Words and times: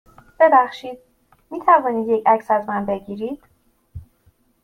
ببخشید، 0.39 0.99
می 1.51 1.59
توانید 1.61 2.07
یه 2.09 2.23
عکس 2.25 2.51
از 2.51 2.69
من 2.69 2.85
بگیرید؟ 2.85 3.43